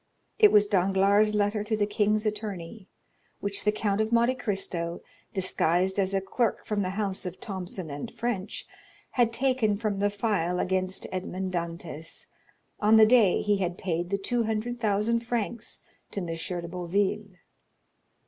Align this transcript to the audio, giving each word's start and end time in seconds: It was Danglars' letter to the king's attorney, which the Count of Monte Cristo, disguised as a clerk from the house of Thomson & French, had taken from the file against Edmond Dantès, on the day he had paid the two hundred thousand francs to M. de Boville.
It 0.39 0.51
was 0.51 0.65
Danglars' 0.65 1.35
letter 1.35 1.63
to 1.63 1.77
the 1.77 1.85
king's 1.85 2.25
attorney, 2.25 2.87
which 3.39 3.65
the 3.65 3.71
Count 3.71 4.01
of 4.01 4.11
Monte 4.11 4.33
Cristo, 4.33 5.03
disguised 5.31 5.99
as 5.99 6.15
a 6.15 6.21
clerk 6.21 6.65
from 6.65 6.81
the 6.81 6.89
house 6.97 7.23
of 7.27 7.39
Thomson 7.39 8.07
& 8.07 8.13
French, 8.17 8.65
had 9.11 9.31
taken 9.31 9.77
from 9.77 9.99
the 9.99 10.09
file 10.09 10.59
against 10.59 11.05
Edmond 11.11 11.53
Dantès, 11.53 12.25
on 12.79 12.97
the 12.97 13.05
day 13.05 13.41
he 13.43 13.57
had 13.57 13.77
paid 13.77 14.09
the 14.09 14.17
two 14.17 14.45
hundred 14.45 14.79
thousand 14.79 15.19
francs 15.19 15.83
to 16.09 16.19
M. 16.19 16.25
de 16.33 16.67
Boville. 16.67 17.35